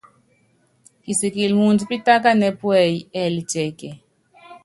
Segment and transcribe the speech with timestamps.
[1.03, 3.93] Kisikili muundɔ pitákanɛ́ puɛ́yí, ɛɛlɛ tiɛkiɛ?